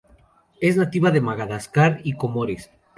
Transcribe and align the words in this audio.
Es 0.61 0.77
nativa 0.77 1.11
de 1.11 1.21
Madagascar 1.21 2.01
y 2.03 2.13
Comores. 2.13 2.71